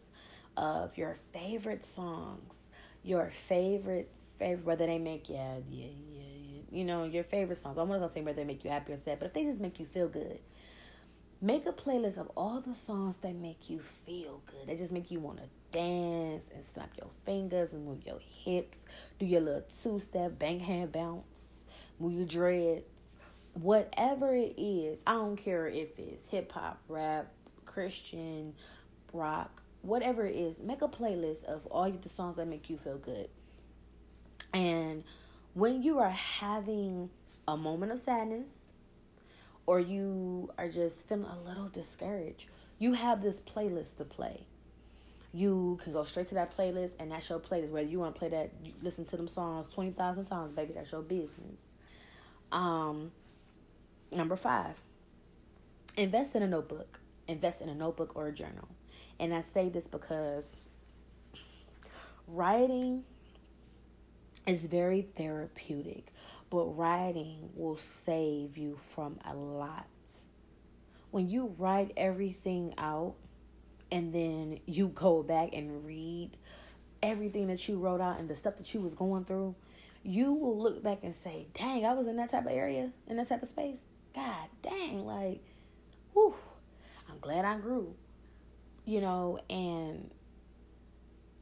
[0.57, 2.55] of your favorite songs,
[3.03, 7.79] your favorite favorite, whether they make yeah, yeah, yeah, yeah, you know, your favorite songs.
[7.79, 9.61] I'm not gonna say whether they make you happy or sad, but if they just
[9.61, 10.39] make you feel good,
[11.41, 14.69] make a playlist of all the songs that make you feel good.
[14.69, 18.79] that just make you want to dance and snap your fingers and move your hips,
[19.19, 21.25] do your little two step, bang hand bounce,
[22.01, 22.85] move your dreads,
[23.55, 24.99] whatever it is.
[25.07, 27.33] I don't care if it's hip hop, rap,
[27.67, 28.55] Christian,
[29.13, 30.59] rock, whatever it is.
[30.59, 33.29] Make a playlist of all the songs that make you feel good
[34.53, 35.05] and
[35.55, 37.11] when you are having
[37.47, 38.49] a moment of sadness
[39.69, 44.47] or you are just feeling a little discouraged, you have this playlist to play.
[45.35, 47.69] You can go straight to that playlist, and that's your playlist.
[47.69, 48.51] Whether you want to play that,
[48.81, 51.61] listen to them songs 20,000 times, baby, that's your business.
[52.51, 53.13] Um,
[54.11, 54.81] number five,
[55.99, 56.99] invest in a notebook.
[57.27, 58.69] Invest in a notebook or a journal.
[59.21, 60.49] And I say this because
[62.27, 63.05] writing
[64.47, 66.11] is very therapeutic,
[66.51, 69.87] but writing will save you from a lot.
[71.11, 73.15] When you write everything out
[73.91, 76.37] and then you go back and read
[77.03, 79.55] everything that you wrote out and the stuff that you was going through,
[80.03, 83.17] you will look back and say, dang, I was in that type of area, in
[83.17, 83.79] that type of space.
[84.15, 85.43] God dang, like,
[86.13, 86.35] whew,
[87.09, 87.95] I'm glad I grew.
[88.85, 90.11] You know, and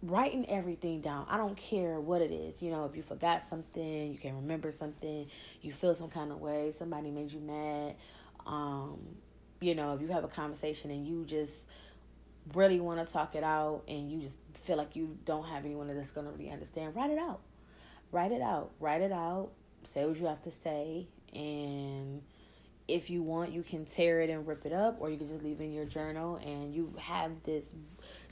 [0.02, 1.26] writing everything down.
[1.28, 2.62] I don't care what it is.
[2.62, 5.28] You know, if you forgot something, you can't remember something,
[5.62, 7.96] you feel some kind of way, somebody made you mad.
[8.46, 8.98] Um,
[9.60, 11.64] you know, if you have a conversation and you just
[12.54, 15.88] really want to talk it out and you just feel like you don't have anyone
[15.88, 17.40] that's going to really understand, write it out.
[18.12, 18.70] Write it out.
[18.78, 19.50] Write it out.
[19.82, 22.22] Say what you have to say and
[22.88, 25.42] if you want, you can tear it and rip it up, or you can just
[25.42, 27.72] leave it in your journal and you have this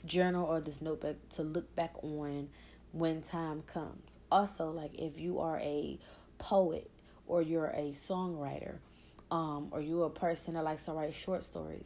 [0.05, 2.49] journal or this notebook to look back on
[2.91, 4.19] when time comes.
[4.31, 5.99] Also, like if you are a
[6.37, 6.89] poet
[7.27, 8.77] or you're a songwriter,
[9.31, 11.85] um, or you're a person that likes to write short stories,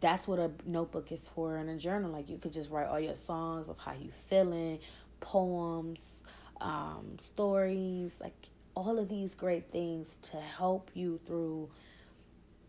[0.00, 2.10] that's what a notebook is for in a journal.
[2.10, 4.78] Like you could just write all your songs of how you feeling,
[5.20, 6.20] poems,
[6.60, 11.70] um, stories, like all of these great things to help you through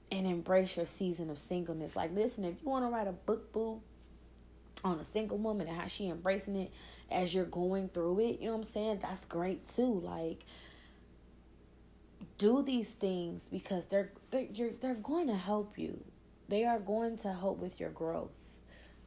[0.10, 1.98] and embrace your season of singleness.
[1.98, 3.82] Like, listen, if you want to write a book, boo,
[4.84, 6.72] on a single woman and how she embracing it
[7.12, 9.00] as you're going through it, you know what I'm saying?
[9.02, 10.00] That's great too.
[10.00, 10.46] Like,
[12.38, 16.06] do these things because they're they're they're going to help you.
[16.48, 18.32] They are going to help with your growth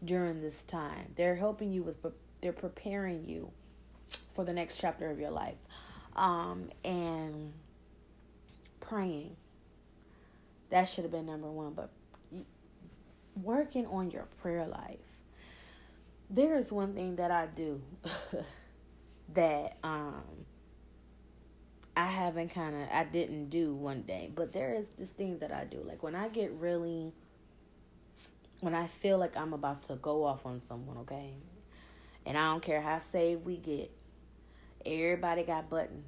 [0.05, 1.13] during this time.
[1.17, 1.97] They're helping you with
[2.43, 3.53] they're preparing you
[4.35, 5.57] for the next chapter of your life
[6.21, 7.53] um, and
[8.79, 9.35] praying.
[10.69, 11.91] That should have been number one, but
[13.43, 14.99] working on your prayer life.
[16.29, 17.81] There is one thing that I do
[19.35, 20.23] that um
[21.97, 25.51] I haven't kind of I didn't do one day, but there is this thing that
[25.51, 25.83] I do.
[25.85, 27.13] Like when I get really
[28.61, 31.33] when I feel like I'm about to go off on someone, okay?
[32.27, 33.91] And I don't care how saved we get.
[34.85, 36.05] Everybody got buttons.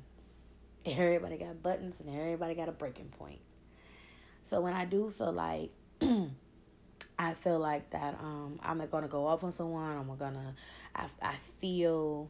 [0.84, 3.40] Everybody got buttons and everybody got a breaking point.
[4.40, 5.70] So when I do feel like
[7.18, 10.54] I feel like that um I'm gonna go off on someone, I'm gonna
[10.94, 12.28] I I feel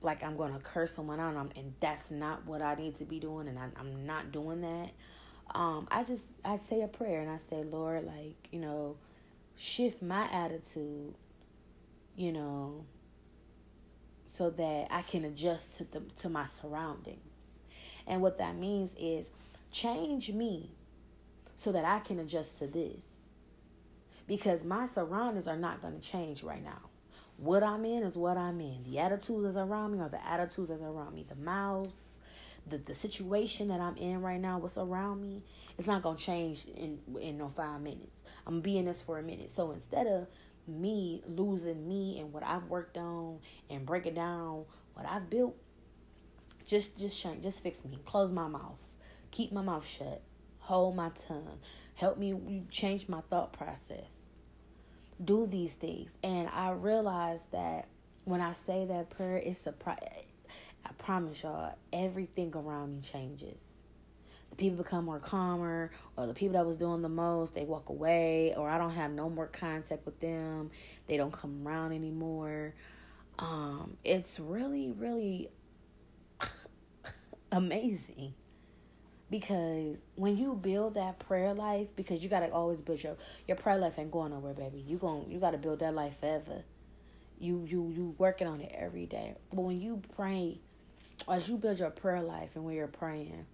[0.00, 3.18] like I'm gonna curse someone out and, and that's not what I need to be
[3.18, 4.92] doing and I, I'm not doing that.
[5.54, 8.96] Um I just I say a prayer and I say, Lord, like, you know,
[9.56, 11.14] shift my attitude,
[12.16, 12.84] you know,
[14.34, 17.20] so that I can adjust to the to my surroundings.
[18.04, 19.30] And what that means is
[19.70, 20.72] change me
[21.54, 23.04] so that I can adjust to this.
[24.26, 26.80] Because my surroundings are not going to change right now.
[27.36, 28.82] What I'm in is what I'm in.
[28.82, 31.24] The attitudes that's around me are the attitudes that's around me.
[31.28, 32.18] The mouths,
[32.66, 35.44] the, the situation that I'm in right now, what's around me,
[35.78, 38.16] it's not gonna change in in no five minutes.
[38.48, 39.52] I'm being this for a minute.
[39.54, 40.26] So instead of
[40.66, 43.38] me losing me and what I've worked on
[43.70, 45.56] and breaking down what I've built,
[46.64, 47.98] just just change, just fix me.
[48.04, 48.78] Close my mouth.
[49.30, 50.22] Keep my mouth shut.
[50.60, 51.58] Hold my tongue.
[51.94, 54.16] Help me change my thought process.
[55.22, 56.10] Do these things.
[56.22, 57.88] And I realize that
[58.24, 63.60] when I say that prayer, it's a pro- I promise y'all, everything around me changes.
[64.54, 67.88] The people become more calmer, or the people that was doing the most, they walk
[67.88, 70.70] away, or I don't have no more contact with them.
[71.08, 72.72] They don't come around anymore.
[73.40, 75.48] Um, it's really, really
[77.50, 78.34] amazing
[79.28, 83.16] because when you build that prayer life because you got to always build your
[83.48, 86.20] your prayer life ain't going nowhere baby you going you got to build that life
[86.20, 86.62] forever
[87.40, 90.60] you you you working on it every day but when you pray
[91.28, 93.46] as you build your prayer life and when you're praying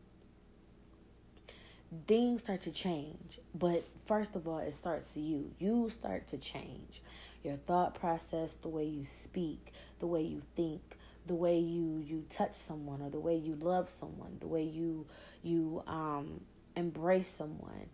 [2.07, 5.53] things start to change but first of all it starts to you.
[5.59, 7.03] You start to change.
[7.43, 10.83] Your thought process the way you speak the way you think
[11.27, 15.07] the way you you touch someone or the way you love someone the way you
[15.43, 16.41] you um
[16.77, 17.87] embrace someone.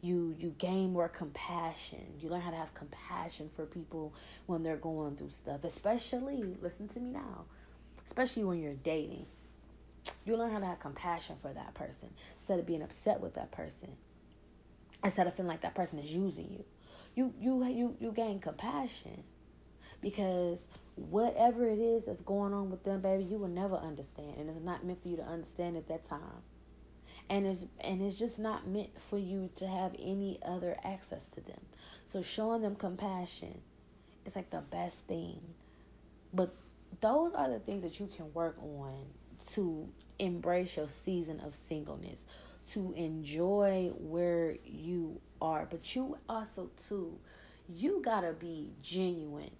[0.00, 2.04] You you gain more compassion.
[2.20, 4.14] You learn how to have compassion for people
[4.46, 7.44] when they're going through stuff especially listen to me now
[8.04, 9.26] especially when you're dating
[10.24, 13.50] you learn how to have compassion for that person instead of being upset with that
[13.50, 13.90] person
[15.04, 16.64] instead of feeling like that person is using you
[17.14, 19.22] you you you you gain compassion
[20.04, 24.34] because whatever it is that's going on with them, baby, you will never understand.
[24.38, 26.42] And it's not meant for you to understand at that time.
[27.30, 31.40] And it's and it's just not meant for you to have any other access to
[31.40, 31.60] them.
[32.06, 33.62] So showing them compassion
[34.26, 35.38] is like the best thing.
[36.34, 36.54] But
[37.00, 39.06] those are the things that you can work on
[39.50, 42.22] to embrace your season of singleness,
[42.70, 45.66] to enjoy where you are.
[45.70, 47.18] But you also too,
[47.68, 49.50] you gotta be genuine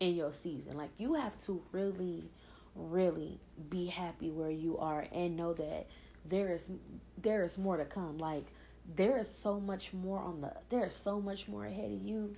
[0.00, 0.76] in your season.
[0.76, 2.30] Like you have to really,
[2.74, 5.86] really be happy where you are and know that
[6.24, 6.70] there is
[7.18, 8.18] there is more to come.
[8.18, 8.46] Like
[8.94, 12.36] there is so much more on the there is so much more ahead of you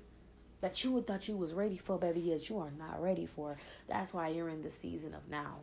[0.60, 3.56] that you would thought you was ready for, baby, yet you are not ready for.
[3.86, 5.58] That's why you're in the season of now.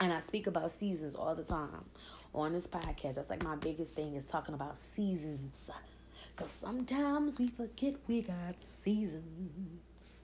[0.00, 1.84] And I speak about seasons all the time
[2.34, 3.14] on this podcast.
[3.14, 5.70] That's like my biggest thing is talking about seasons.
[6.36, 10.22] Cause sometimes we forget we got seasons.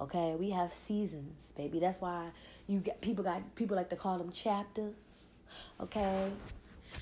[0.00, 1.78] Okay, we have seasons, baby.
[1.78, 2.30] That's why
[2.66, 5.28] you get people got people like to call them chapters.
[5.80, 6.32] Okay,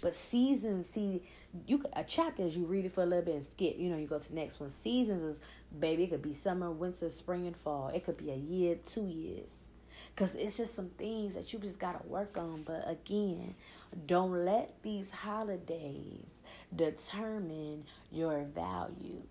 [0.03, 1.23] but seasons, see,
[1.67, 3.77] you a chapter is you read it for a little bit and skip.
[3.79, 4.71] You know, you go to the next one.
[4.71, 5.43] Seasons is
[5.79, 6.05] baby.
[6.05, 7.89] It could be summer, winter, spring, and fall.
[7.89, 9.51] It could be a year, two years.
[10.15, 12.65] Cause it's just some things that you just gotta work on.
[12.65, 13.55] But again,
[14.07, 16.27] don't let these holidays
[16.75, 19.23] determine your value.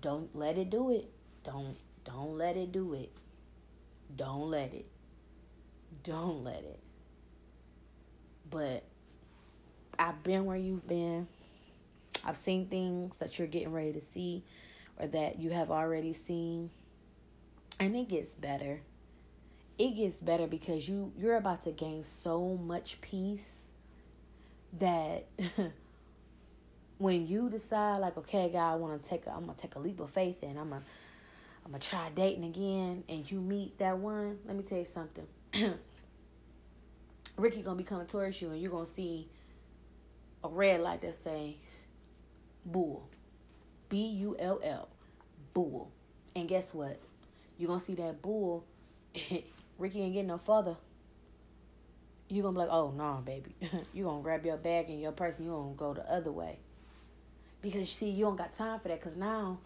[0.00, 1.10] Don't let it do it.
[1.42, 3.10] Don't don't let it do it.
[4.14, 4.86] Don't let it.
[6.02, 6.80] Don't let it.
[8.50, 8.84] But
[9.98, 11.28] I've been where you've been.
[12.24, 14.44] I've seen things that you're getting ready to see
[14.98, 16.70] or that you have already seen.
[17.80, 18.80] And it gets better.
[19.78, 23.66] It gets better because you you're about to gain so much peace
[24.78, 25.26] that
[26.98, 29.78] when you decide like okay God I want to take a, I'm to take a
[29.78, 30.82] leap of faith and I'm to
[31.64, 34.38] I'm gonna try dating again, and you meet that one.
[34.46, 35.26] Let me tell you something.
[37.36, 39.28] Ricky gonna be coming towards you, and you're gonna see
[40.42, 41.56] a red light that say
[42.66, 43.08] "bull,"
[43.88, 44.88] B U L L,
[45.54, 45.92] bull.
[46.34, 46.98] And guess what?
[47.58, 48.64] You're gonna see that bull.
[49.82, 50.76] Ricky ain't getting no further.
[52.28, 53.56] You're gonna be like, oh no, nah, baby.
[53.92, 56.60] you gonna grab your bag and your purse and you gonna go the other way.
[57.60, 59.02] Because see, you don't got time for that.
[59.02, 59.58] Cause now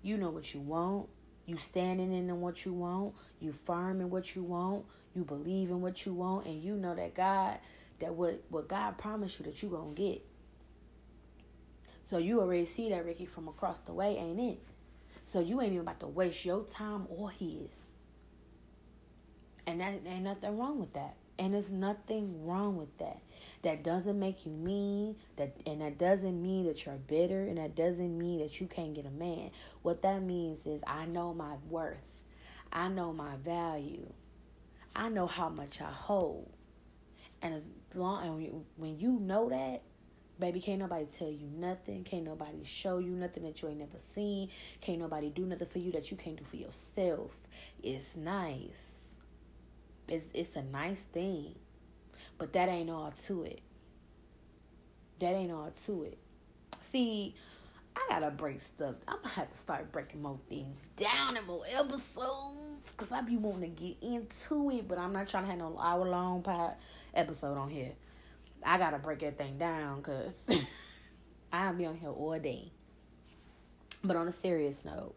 [0.00, 1.08] you know what you want.
[1.46, 5.82] You standing in what you want, you firm in what you want, you believe in
[5.82, 7.58] what you want, and you know that God,
[7.98, 10.24] that what, what God promised you that you gonna get.
[12.04, 14.60] So you already see that Ricky from across the way, ain't it?
[15.26, 17.83] So you ain't even about to waste your time or his.
[19.66, 21.16] And that ain't nothing wrong with that.
[21.38, 23.20] And there's nothing wrong with that.
[23.62, 27.74] that doesn't make you mean that and that doesn't mean that you're bitter and that
[27.74, 29.50] doesn't mean that you can't get a man.
[29.82, 31.96] What that means is i know my worth.
[32.72, 34.12] I know my value.
[34.94, 36.50] I know how much i hold.
[37.42, 39.82] And as long and when you know that
[40.38, 42.04] baby can't nobody tell you nothing.
[42.04, 44.50] Can't nobody show you nothing that you ain't never seen.
[44.80, 47.32] Can't nobody do nothing for you that you can't do for yourself.
[47.82, 49.03] It's nice
[50.08, 51.54] it's it's a nice thing
[52.38, 53.60] but that ain't all to it.
[55.20, 56.18] That ain't all to it.
[56.80, 57.34] See,
[57.96, 58.96] I gotta break stuff.
[59.06, 63.36] I'm gonna have to start breaking more things down in more episodes because I be
[63.36, 66.74] wanting to get into it, but I'm not trying to have no hour long part
[67.14, 67.92] episode on here.
[68.64, 70.36] I gotta break everything down because
[71.52, 72.72] I'll be on here all day.
[74.02, 75.14] But on a serious note,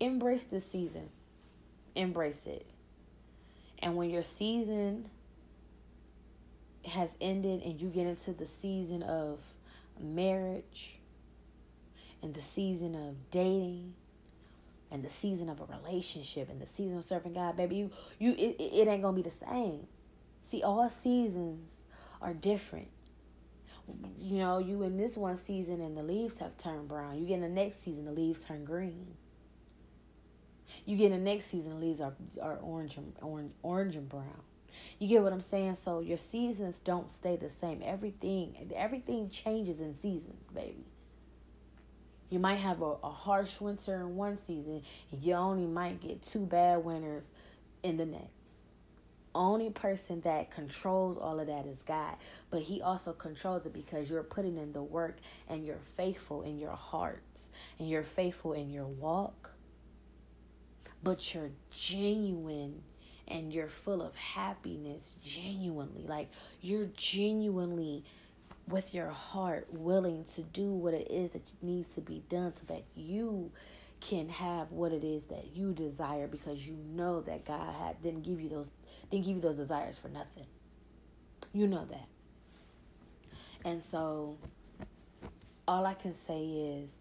[0.00, 1.08] embrace this season.
[1.94, 2.66] Embrace it.
[3.82, 5.10] And when your season
[6.86, 9.40] has ended and you get into the season of
[10.00, 11.00] marriage
[12.22, 13.94] and the season of dating
[14.90, 18.32] and the season of a relationship and the season of serving God, baby, you you
[18.32, 19.86] it, it ain't gonna be the same.
[20.42, 21.68] See, all seasons
[22.20, 22.88] are different.
[24.16, 27.18] You know, you in this one season and the leaves have turned brown.
[27.18, 29.16] You get in the next season, the leaves turn green.
[30.84, 34.42] You get in the next season, leaves are are orange and orange orange and brown.
[34.98, 35.76] You get what I'm saying?
[35.84, 37.82] So your seasons don't stay the same.
[37.84, 40.86] Everything everything changes in seasons, baby.
[42.30, 46.22] You might have a, a harsh winter in one season, and you only might get
[46.22, 47.26] two bad winters
[47.82, 48.30] in the next.
[49.34, 52.16] Only person that controls all of that is God,
[52.50, 55.18] but He also controls it because you're putting in the work
[55.48, 59.51] and you're faithful in your hearts and you're faithful in your walk,
[61.02, 62.82] but you're genuine
[63.28, 66.04] and you're full of happiness genuinely.
[66.06, 66.30] Like
[66.60, 68.04] you're genuinely
[68.68, 72.64] with your heart willing to do what it is that needs to be done so
[72.66, 73.50] that you
[74.00, 78.22] can have what it is that you desire because you know that God had didn't
[78.22, 78.70] give you those
[79.10, 80.46] didn't give you those desires for nothing.
[81.52, 82.06] You know that.
[83.64, 84.38] And so
[85.68, 86.92] all I can say is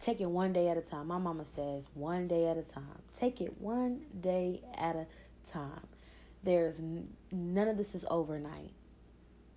[0.00, 1.08] Take it one day at a time.
[1.08, 3.02] My mama says one day at a time.
[3.14, 5.06] Take it one day at a
[5.50, 5.86] time.
[6.42, 8.72] There's n- none of this is overnight.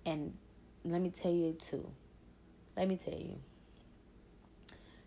[0.04, 0.36] And
[0.84, 1.88] let me tell you too.
[2.76, 3.38] Let me tell you.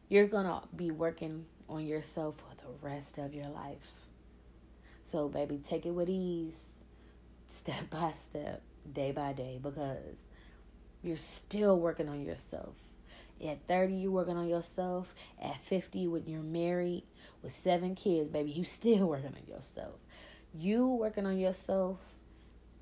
[0.09, 3.91] You're going to be working on yourself for the rest of your life.
[5.05, 6.55] So, baby, take it with ease,
[7.47, 10.15] step by step, day by day, because
[11.03, 12.73] you're still working on yourself.
[13.45, 15.13] At 30, you're working on yourself.
[15.41, 17.03] At 50, when you're married
[17.41, 19.99] with seven kids, baby, you still working on yourself.
[20.53, 21.99] You working on yourself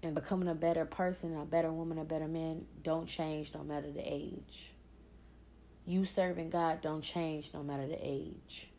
[0.02, 3.92] and becoming a better person, a better woman, a better man don't change no matter
[3.92, 4.72] the age.
[5.86, 8.70] You serving God don't change no matter the age.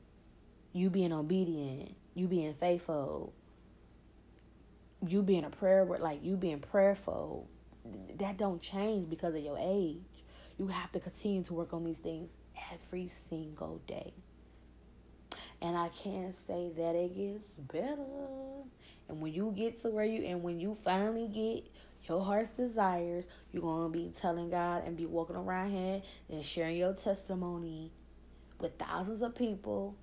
[0.72, 3.32] You being obedient, you being faithful,
[5.06, 7.48] you being a prayer like you being prayerful,
[8.18, 10.15] that don't change because of your age.
[10.58, 12.30] You have to continue to work on these things
[12.72, 14.14] every single day.
[15.60, 18.06] And I can't say that it gets better.
[19.08, 21.70] And when you get to where you, and when you finally get
[22.08, 26.76] your heart's desires, you're to be telling God and be walking around here and sharing
[26.76, 27.92] your testimony
[28.60, 29.94] with thousands of people.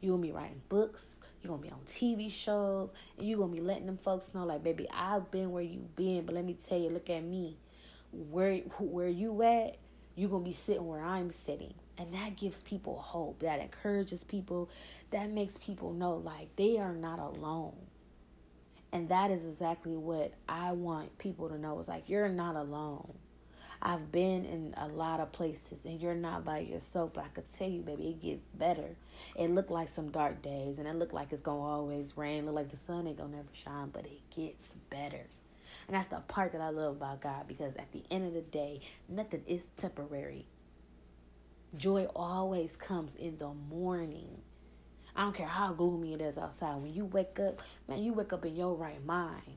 [0.00, 1.04] You're to be writing books.
[1.42, 2.90] You're to be on TV shows.
[3.16, 6.26] And you're to be letting them folks know, like, baby, I've been where you've been.
[6.26, 7.56] But let me tell you, look at me
[8.30, 9.76] where where you at,
[10.14, 11.74] you're gonna be sitting where I'm sitting.
[11.98, 13.40] And that gives people hope.
[13.40, 14.68] That encourages people.
[15.10, 17.76] That makes people know like they are not alone.
[18.92, 21.78] And that is exactly what I want people to know.
[21.78, 23.14] Is like you're not alone.
[23.82, 27.52] I've been in a lot of places and you're not by yourself, but I could
[27.52, 28.96] tell you, baby, it gets better.
[29.36, 32.54] It looked like some dark days and it looked like it's gonna always rain, look
[32.54, 35.26] like the sun ain't gonna never shine, but it gets better.
[35.86, 38.42] And that's the part that I love about God because at the end of the
[38.42, 40.46] day, nothing is temporary.
[41.76, 44.38] Joy always comes in the morning.
[45.14, 46.76] I don't care how gloomy it is outside.
[46.76, 49.56] When you wake up, man, you wake up in your right mind.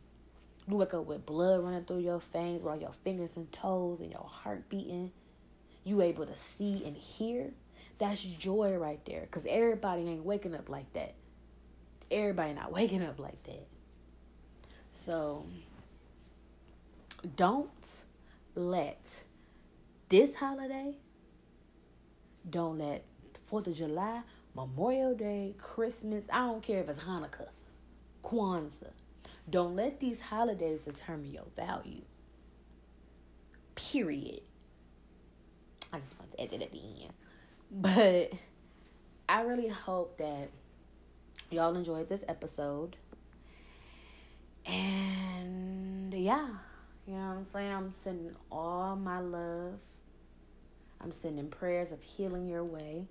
[0.67, 3.99] You wake up with blood running through your veins, with all your fingers and toes
[3.99, 5.11] and your heart beating.
[5.83, 7.51] You able to see and hear.
[7.97, 9.27] That's joy right there.
[9.31, 11.15] Cause everybody ain't waking up like that.
[12.11, 13.67] Everybody not waking up like that.
[14.91, 15.45] So
[17.35, 18.03] don't
[18.55, 19.23] let
[20.09, 20.97] this holiday,
[22.49, 23.05] don't let
[23.49, 24.21] 4th of July,
[24.55, 27.49] Memorial Day, Christmas, I don't care if it's Hanukkah,
[28.23, 28.93] Kwanzaa.
[29.49, 32.03] Don't let these holidays determine your value.
[33.75, 34.41] Period.
[35.91, 37.13] I just want to add that at the end.
[37.71, 38.33] But
[39.27, 40.49] I really hope that
[41.49, 42.97] y'all enjoyed this episode.
[44.65, 46.49] And yeah,
[47.09, 47.73] you know what I'm saying?
[47.73, 49.79] I'm sending all my love.
[51.01, 53.07] I'm sending prayers of healing your way,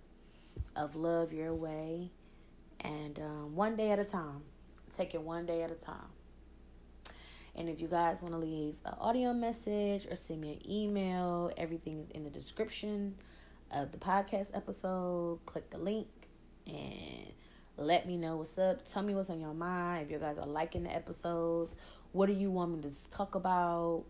[0.76, 2.12] of love your way,
[2.78, 4.42] and um, one day at a time.
[4.96, 6.12] Take it one day at a time.
[7.56, 11.50] And if you guys want to leave an audio message or send me an email,
[11.56, 13.16] everything is in the description
[13.72, 15.40] of the podcast episode.
[15.44, 16.06] Click the link
[16.68, 17.32] and
[17.76, 18.84] let me know what's up.
[18.88, 20.06] Tell me what's on your mind.
[20.06, 21.74] If you guys are liking the episodes,
[22.12, 24.04] what do you want me to talk about?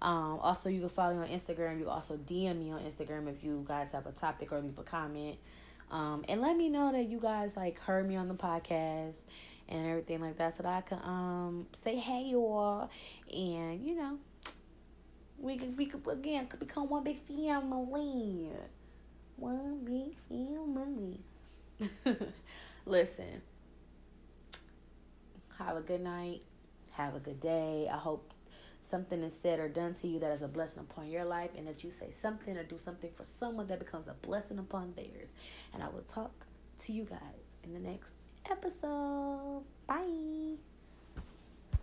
[0.00, 1.78] Um, also, you can follow me on Instagram.
[1.78, 4.82] You also DM me on Instagram if you guys have a topic or leave a
[4.82, 5.38] comment.
[5.90, 9.14] Um, and let me know that you guys like heard me on the podcast
[9.68, 12.90] and everything like that, so that I can um say hey you all,
[13.32, 14.18] and you know
[15.38, 18.48] we could we could again could become one big family,
[19.36, 21.20] one big family.
[22.86, 23.42] Listen,
[25.58, 26.42] have a good night.
[26.92, 27.88] Have a good day.
[27.92, 28.32] I hope
[28.80, 31.66] something is said or done to you that is a blessing upon your life, and
[31.66, 35.30] that you say something or do something for someone that becomes a blessing upon theirs.
[35.72, 36.46] And I will talk
[36.80, 37.20] to you guys
[37.64, 38.10] in the next
[38.50, 39.64] episode.
[39.86, 40.71] Bye.